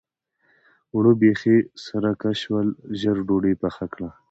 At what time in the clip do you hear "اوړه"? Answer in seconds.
0.93-1.11